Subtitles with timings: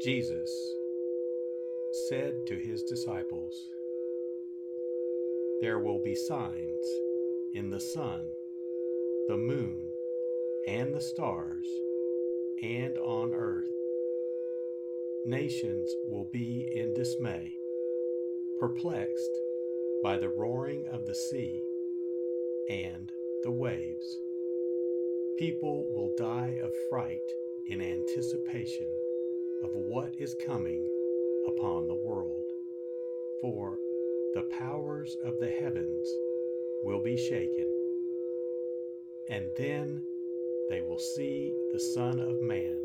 [0.00, 0.50] Jesus
[2.08, 3.68] said to his disciples,
[5.60, 6.86] There will be signs
[7.52, 8.22] in the sun,
[9.28, 9.90] the moon,
[10.66, 11.66] and the stars,
[12.62, 13.68] and on earth.
[15.26, 17.52] Nations will be in dismay,
[18.58, 19.36] perplexed
[20.02, 21.60] by the roaring of the sea
[22.70, 23.12] and
[23.42, 24.18] the waves.
[25.38, 27.18] People will die of fright
[27.66, 28.88] in anticipation
[29.62, 30.86] of what is coming
[31.46, 32.44] upon the world.
[33.40, 33.78] For
[34.34, 36.08] the powers of the heavens
[36.84, 37.66] will be shaken,
[39.28, 40.02] and then
[40.68, 42.76] they will see the Son of Man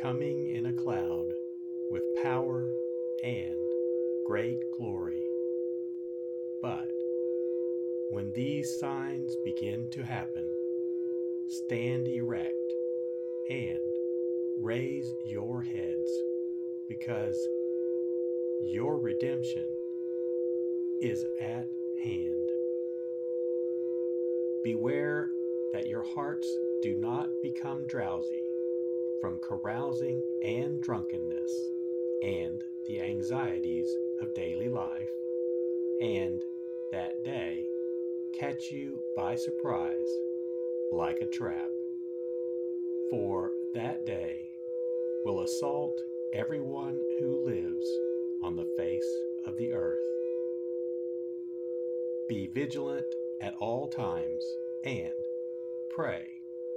[0.00, 1.26] coming in a cloud
[1.90, 2.68] with power
[3.24, 3.54] and
[4.26, 5.22] great glory.
[6.62, 6.90] But
[8.10, 10.46] when these signs begin to happen,
[11.48, 12.54] stand erect
[13.50, 13.78] and
[14.60, 16.10] raise your heads
[16.88, 17.36] because
[18.62, 19.66] your redemption
[21.00, 21.68] is at
[22.02, 22.50] hand.
[24.62, 25.30] Beware
[25.72, 26.48] that your hearts
[26.82, 28.42] do not become drowsy
[29.20, 31.50] from carousing and drunkenness
[32.22, 33.88] and the anxieties
[34.20, 35.10] of daily life,
[36.00, 36.42] and
[36.92, 37.64] that day
[38.38, 40.08] catch you by surprise
[40.92, 41.68] like a trap.
[43.10, 44.48] For that day
[45.24, 46.00] will assault
[46.32, 47.86] everyone who lives
[48.44, 49.16] on the face
[49.46, 49.98] of the earth.
[52.28, 53.06] Be vigilant
[53.40, 54.44] at all times
[54.84, 55.12] and
[55.90, 56.24] pray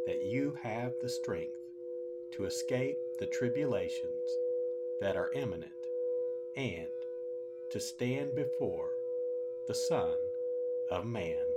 [0.07, 1.59] that you have the strength
[2.31, 4.37] to escape the tribulations
[4.99, 5.69] that are imminent
[6.55, 6.87] and
[7.69, 8.89] to stand before
[9.67, 10.15] the Son
[10.89, 11.56] of Man.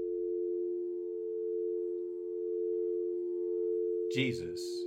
[4.13, 4.83] Jesus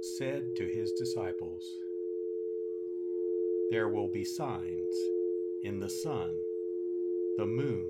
[0.00, 1.78] said to his disciples,
[3.70, 4.96] There will be signs
[5.62, 6.30] in the sun,
[7.36, 7.86] the moon,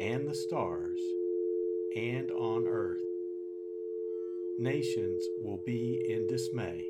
[0.00, 1.00] and the stars,
[1.96, 3.02] and on earth.
[4.56, 6.86] Nations will be in dismay,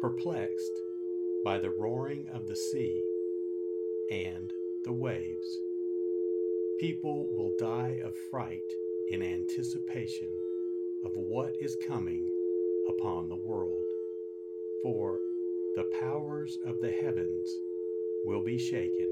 [0.00, 0.80] perplexed
[1.44, 3.02] by the roaring of the sea
[4.12, 4.52] and
[4.84, 5.58] the waves.
[6.78, 8.60] People will die of fright
[9.08, 10.28] in anticipation
[11.04, 12.28] of what is coming
[12.88, 13.84] upon the world,
[14.82, 15.18] for
[15.76, 17.48] the powers of the heavens
[18.24, 19.08] will be shaken,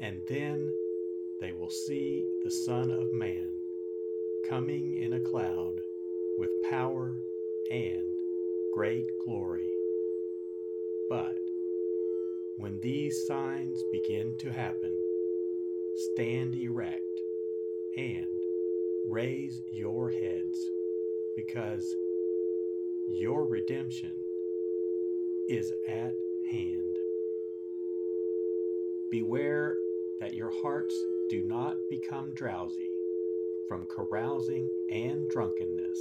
[0.00, 0.72] and then
[1.40, 3.48] they will see the Son of Man
[4.48, 5.80] coming in a cloud
[6.38, 7.14] with power
[7.70, 8.04] and
[8.74, 9.68] great glory.
[11.08, 11.38] But
[12.56, 14.92] when these signs begin to happen,
[16.14, 17.02] stand erect
[17.96, 18.26] and
[19.08, 20.58] raise your heads
[21.36, 21.94] because
[23.10, 24.12] your redemption
[25.48, 26.14] is at
[26.50, 26.96] hand.
[29.10, 29.76] Beware
[30.20, 30.94] that your hearts
[31.28, 32.88] do not become drowsy
[33.68, 35.98] from carousing and drunkenness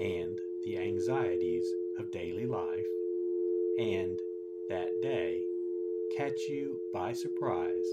[0.00, 1.66] and the anxieties
[1.98, 2.86] of daily life,
[3.78, 4.20] and
[4.68, 5.42] that day
[6.16, 7.86] catch you by surprise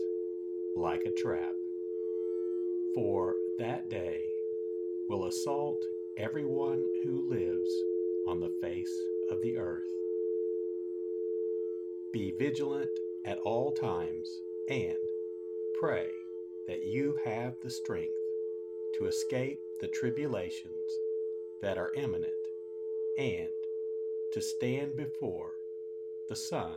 [0.76, 1.56] like a trap.
[2.96, 4.09] For that day
[5.10, 5.84] will assault
[6.18, 7.72] everyone who lives
[8.28, 8.96] on the face
[9.32, 9.90] of the earth.
[12.14, 12.92] Be vigilant
[13.26, 14.30] at all times
[14.70, 14.98] and
[15.80, 16.10] pray
[16.68, 18.14] that you have the strength
[19.00, 20.92] to escape the tribulations
[21.62, 22.32] that are imminent
[23.18, 23.50] and
[24.34, 25.54] to stand before
[26.28, 26.76] the Son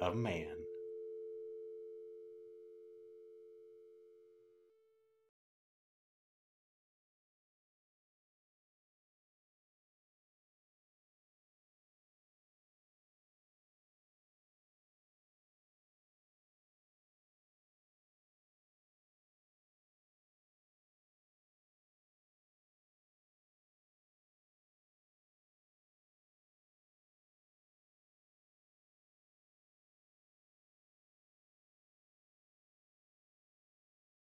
[0.00, 0.67] of Man.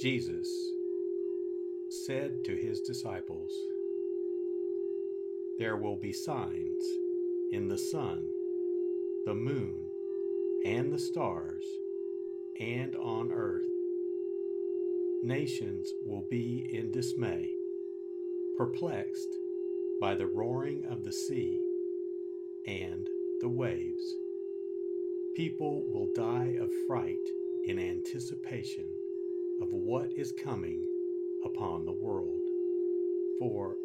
[0.00, 0.48] Jesus
[2.06, 3.52] said to his disciples,
[5.58, 6.82] There will be signs
[7.52, 8.24] in the sun,
[9.26, 9.74] the moon,
[10.64, 11.64] and the stars,
[12.58, 13.68] and on earth.
[15.22, 17.50] Nations will be in dismay,
[18.56, 19.34] perplexed
[20.00, 21.60] by the roaring of the sea
[22.66, 23.06] and
[23.42, 24.14] the waves.
[25.36, 27.18] People will die of fright
[27.66, 28.86] in anticipation
[29.60, 30.86] of what is coming
[31.44, 32.40] upon the world.
[33.38, 33.76] For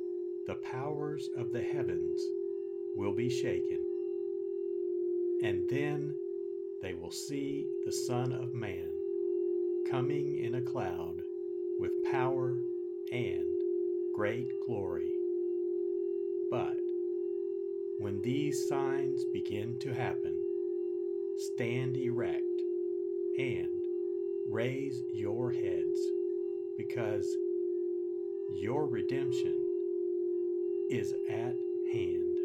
[0.47, 2.21] the powers of the heavens
[2.95, 3.79] will be shaken,
[5.43, 6.13] and then
[6.81, 8.89] they will see the Son of Man
[9.89, 11.21] coming in a cloud
[11.79, 12.57] with power
[13.11, 13.45] and
[14.15, 15.11] great glory.
[16.49, 16.77] But
[17.99, 20.37] when these signs begin to happen,
[21.37, 22.43] stand erect
[23.37, 23.84] and
[24.49, 25.99] raise your heads,
[26.77, 27.27] because
[28.53, 29.57] your redemption
[30.89, 31.55] is at
[31.91, 32.37] hand.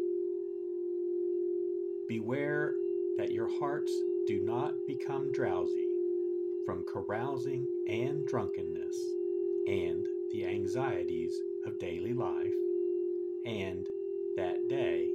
[2.07, 2.73] Beware
[3.17, 3.93] that your hearts
[4.27, 5.85] do not become drowsy
[6.65, 8.97] from carousing and drunkenness
[9.67, 12.53] and the anxieties of daily life,
[13.45, 13.87] and
[14.37, 15.07] that day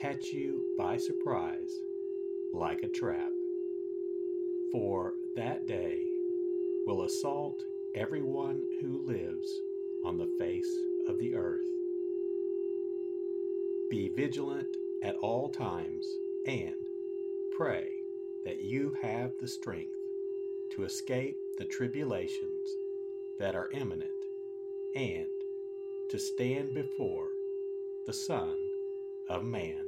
[0.00, 1.70] catch you by surprise
[2.52, 3.30] like a trap.
[4.72, 6.07] For that day
[6.88, 7.64] will assault
[7.94, 9.60] everyone who lives
[10.06, 10.74] on the face
[11.06, 11.66] of the earth.
[13.90, 16.06] Be vigilant at all times
[16.46, 16.74] and
[17.54, 17.90] pray
[18.46, 19.92] that you have the strength
[20.70, 22.70] to escape the tribulations
[23.38, 24.10] that are imminent
[24.94, 25.26] and
[26.08, 27.28] to stand before
[28.06, 28.56] the Son
[29.28, 29.87] of Man.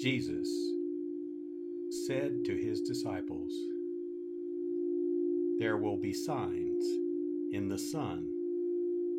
[0.00, 0.48] Jesus
[2.06, 3.52] said to his disciples,
[5.58, 6.86] There will be signs
[7.52, 8.26] in the sun,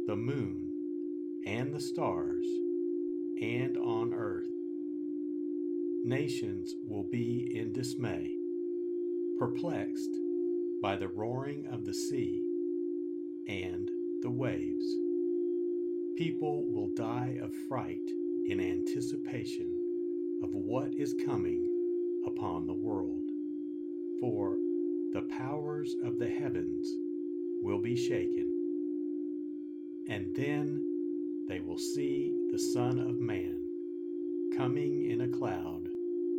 [0.07, 0.71] the moon,
[1.45, 2.47] and the stars,
[3.39, 4.49] and on earth.
[6.03, 8.31] Nations will be in dismay,
[9.37, 10.15] perplexed
[10.81, 12.41] by the roaring of the sea
[13.47, 13.87] and
[14.23, 14.95] the waves.
[16.17, 18.09] People will die of fright
[18.47, 19.70] in anticipation
[20.43, 21.67] of what is coming
[22.25, 23.23] upon the world.
[24.19, 24.55] For
[25.13, 26.87] the powers of the heavens
[27.61, 28.47] will be shaken,
[30.07, 33.57] and then they will see the Son of Man
[34.55, 35.87] coming in a cloud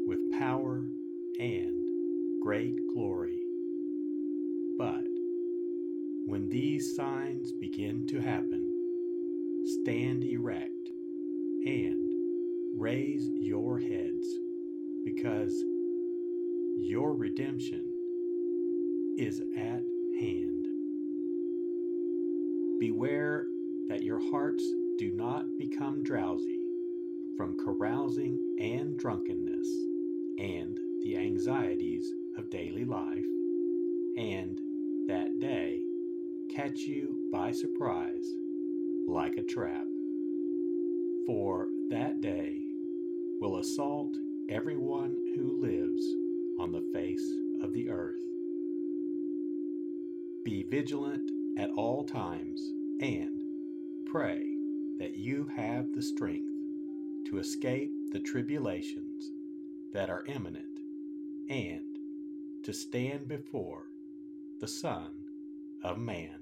[0.06, 0.84] with power
[1.38, 3.38] and great glory.
[4.78, 5.04] But
[6.26, 8.68] when these signs begin to happen,
[9.82, 10.90] stand erect
[11.66, 12.11] and
[12.74, 14.26] Raise your heads,
[15.04, 15.52] because
[16.78, 17.84] your redemption
[19.18, 19.82] is at
[20.18, 20.66] hand.
[22.80, 23.46] Beware
[23.88, 24.64] that your hearts
[24.98, 26.60] do not become drowsy
[27.36, 29.68] from carousing and drunkenness
[30.38, 33.26] and the anxieties of daily life,
[34.16, 34.58] and
[35.08, 35.82] that day
[36.48, 38.26] catch you by surprise
[39.06, 39.91] like a trap.
[41.26, 42.58] For that day
[43.40, 44.16] will assault
[44.48, 46.02] everyone who lives
[46.58, 47.24] on the face
[47.62, 48.20] of the earth.
[50.44, 52.60] Be vigilant at all times
[53.00, 53.40] and
[54.10, 54.42] pray
[54.98, 56.50] that you have the strength
[57.28, 59.30] to escape the tribulations
[59.92, 60.80] that are imminent
[61.48, 63.86] and to stand before
[64.60, 65.10] the Son
[65.84, 66.41] of man.